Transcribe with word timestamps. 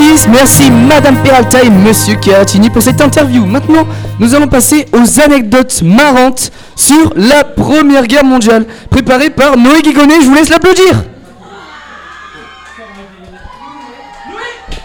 tous, 0.00 0.26
merci 0.28 0.70
Madame 0.70 1.22
Peralta 1.22 1.62
et 1.62 1.70
Monsieur 1.70 2.16
Caratini 2.16 2.70
pour 2.70 2.82
cette 2.82 3.00
interview. 3.00 3.44
Maintenant, 3.44 3.86
nous 4.18 4.34
allons 4.34 4.48
passer 4.48 4.86
aux 4.92 5.20
anecdotes 5.20 5.82
marrantes 5.82 6.50
sur 6.74 7.12
la 7.16 7.44
Première 7.44 8.06
Guerre 8.06 8.24
mondiale, 8.24 8.66
préparées 8.90 9.30
par 9.30 9.56
Noé 9.56 9.82
Guigonnet. 9.82 10.20
Je 10.20 10.26
vous 10.26 10.34
laisse 10.34 10.48
l'applaudir. 10.48 11.04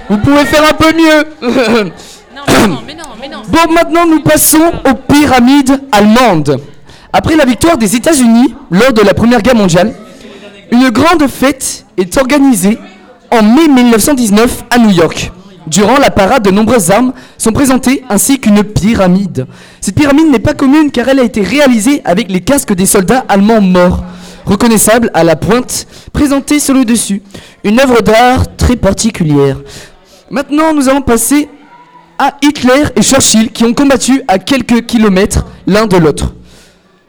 Vous 0.10 0.18
pouvez 0.18 0.46
faire 0.46 0.64
un 0.70 0.74
peu 0.74 0.94
mieux. 0.94 1.92
Bon, 3.48 3.74
maintenant 3.74 4.06
nous 4.06 4.22
passons 4.22 4.72
aux 4.90 4.94
pyramides 4.94 5.82
allemandes. 5.92 6.60
Après 7.14 7.36
la 7.36 7.46
victoire 7.46 7.78
des 7.78 7.96
États-Unis 7.96 8.54
lors 8.72 8.94
de 8.94 9.02
la 9.02 9.14
Première 9.14 9.42
Guerre 9.42 9.56
mondiale, 9.56 9.94
une 10.72 10.90
grande 10.90 11.28
fête 11.28 11.86
est 11.98 12.18
organisée 12.18 12.78
en 13.36 13.44
mai 13.44 13.68
1919 13.68 14.66
à 14.70 14.78
New 14.78 14.92
York. 14.92 15.32
Durant 15.68 15.98
la 15.98 16.10
parade, 16.12 16.44
de 16.44 16.52
nombreuses 16.52 16.92
armes 16.92 17.12
sont 17.38 17.52
présentées 17.52 18.04
ainsi 18.10 18.40
qu'une 18.40 18.64
pyramide. 18.64 19.48
Cette 19.82 19.96
pyramide 19.96 20.30
n'est 20.30 20.40
pas 20.40 20.54
commune 20.54 20.92
car 20.92 21.10
elle 21.10 21.20
a 21.20 21.24
été 21.24 21.42
réalisée 21.42 22.02
avec 22.06 22.32
les 22.32 22.42
casques 22.42 22.74
des 22.74 22.86
soldats 22.86 23.26
allemands 23.28 23.62
morts, 23.62 24.04
reconnaissables 24.46 25.12
à 25.14 25.24
la 25.24 25.36
pointe, 25.36 25.88
présentée 26.14 26.60
sur 26.60 26.76
le 26.76 26.86
dessus. 26.86 27.22
Une 27.64 27.80
œuvre 27.80 28.02
d'art 28.02 28.56
très 28.56 28.76
particulière. 28.76 29.58
Maintenant, 30.30 30.74
nous 30.74 30.88
allons 30.88 31.02
passer 31.02 31.50
à 32.18 32.38
Hitler 32.42 32.84
et 32.96 33.02
Churchill 33.02 33.52
qui 33.52 33.66
ont 33.66 33.74
combattu 33.74 34.22
à 34.28 34.40
quelques 34.40 34.86
kilomètres 34.86 35.46
l'un 35.68 35.88
de 35.88 35.98
l'autre. 35.98 36.34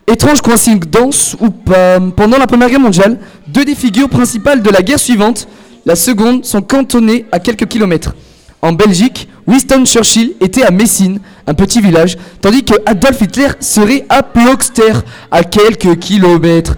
Étrange 0.08 0.40
coïncidence 0.40 1.36
ou 1.40 1.50
pas, 1.50 1.98
pendant 2.16 2.38
la 2.38 2.46
Première 2.46 2.70
Guerre 2.70 2.80
mondiale, 2.80 3.18
deux 3.48 3.64
des 3.64 3.74
figures 3.74 4.08
principales 4.08 4.62
de 4.62 4.70
la 4.70 4.82
guerre 4.82 5.00
suivante, 5.00 5.48
la 5.86 5.94
seconde, 5.94 6.44
sont 6.44 6.62
cantonnées 6.62 7.24
à 7.30 7.38
quelques 7.38 7.66
kilomètres. 7.66 8.12
En 8.60 8.72
Belgique, 8.72 9.28
Winston 9.46 9.84
Churchill 9.84 10.34
était 10.40 10.64
à 10.64 10.72
Messine, 10.72 11.20
un 11.46 11.54
petit 11.54 11.80
village, 11.80 12.18
tandis 12.42 12.64
que 12.64 12.74
Adolf 12.84 13.22
Hitler 13.22 13.48
serait 13.60 14.04
à 14.08 14.24
Plockster, 14.24 14.92
à 15.30 15.44
quelques 15.44 15.96
kilomètres. 16.00 16.74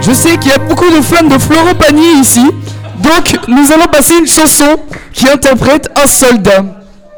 Je 0.00 0.12
sais 0.12 0.36
qu'il 0.38 0.52
y 0.52 0.54
a 0.54 0.58
beaucoup 0.58 0.88
de 0.90 1.00
fans 1.00 1.26
de 1.26 1.38
Florent 1.38 1.74
Pagny 1.74 2.20
ici, 2.20 2.44
donc 3.02 3.48
nous 3.48 3.72
allons 3.72 3.88
passer 3.88 4.14
une 4.18 4.26
chanson 4.26 4.78
qui 5.12 5.28
interprète 5.28 5.90
un 5.96 6.06
soldat. 6.06 6.79